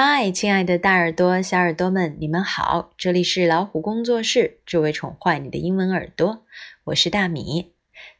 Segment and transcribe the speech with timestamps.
[0.00, 2.92] 嗨，亲爱的大耳朵、小耳朵们，你们好！
[2.96, 6.46] 这里是老虎工作室，只为宠坏你的英文耳朵。
[6.84, 7.72] 我是大米。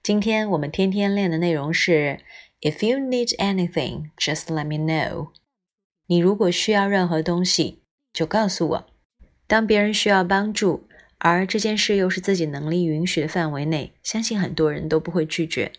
[0.02, 2.18] 今天我们天天练的内容是
[2.62, 5.28] ：If you need anything, just let me know。
[6.08, 8.86] 你如果需要任何东西，就告诉我。
[9.46, 10.88] 当别人需要帮助，
[11.18, 15.70] 而这件事又是自己能力允许的范围内，相信很多人都不会拒绝。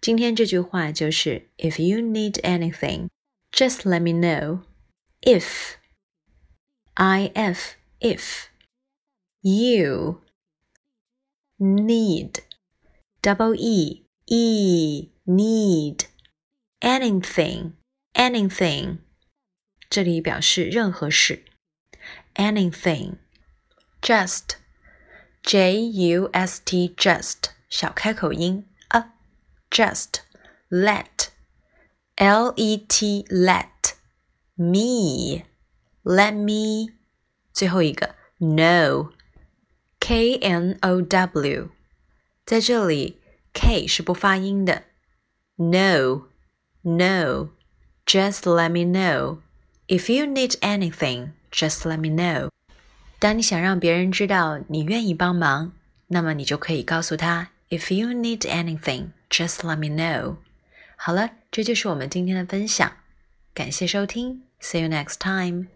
[0.00, 3.08] 今天这句话就是 If you need anything,
[3.50, 4.60] just let me know。
[5.21, 5.77] if
[7.33, 8.49] if if
[9.41, 10.21] you
[11.59, 12.39] need
[13.21, 16.05] double e e need
[16.81, 17.73] anything
[18.13, 18.99] anything
[19.89, 21.43] 这里表示任何事
[22.35, 23.17] anything
[24.01, 24.57] just
[25.41, 29.11] j u s t just 小开口音 a
[29.69, 30.21] just
[30.69, 31.29] let
[32.15, 33.78] l e t let
[34.60, 35.44] Me,
[36.04, 36.92] let me，
[37.50, 41.70] 最后一个 no，k n o w，
[42.44, 43.22] 在这里
[43.54, 44.82] k 是不发音的
[45.56, 46.28] ，no
[46.82, 49.38] no，just let me know。
[49.88, 52.50] If you need anything, just let me know。
[53.18, 55.72] 当你想让别人知道你愿意帮忙，
[56.08, 60.36] 那么你就可以告诉他，If you need anything, just let me know。
[60.96, 62.92] 好了，这就是我们今天的分享，
[63.54, 64.49] 感谢收听。
[64.60, 65.70] See you next time.